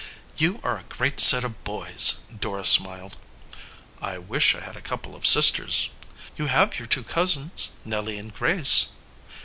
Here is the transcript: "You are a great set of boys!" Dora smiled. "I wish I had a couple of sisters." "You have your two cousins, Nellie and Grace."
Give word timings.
"You 0.35 0.59
are 0.63 0.79
a 0.79 0.83
great 0.89 1.19
set 1.19 1.43
of 1.43 1.63
boys!" 1.63 2.21
Dora 2.39 2.65
smiled. 2.65 3.17
"I 4.01 4.17
wish 4.17 4.55
I 4.55 4.59
had 4.61 4.75
a 4.75 4.81
couple 4.81 5.15
of 5.15 5.27
sisters." 5.27 5.89
"You 6.35 6.47
have 6.47 6.79
your 6.79 6.87
two 6.87 7.03
cousins, 7.03 7.73
Nellie 7.85 8.17
and 8.17 8.33
Grace." 8.33 8.93